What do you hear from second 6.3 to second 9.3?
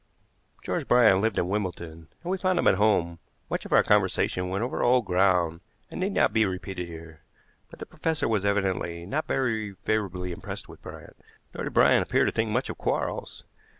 be repeated here; but the professor was evidently not